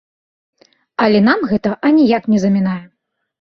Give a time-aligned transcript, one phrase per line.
[1.05, 2.81] Але нам гэта аніяк не замінае!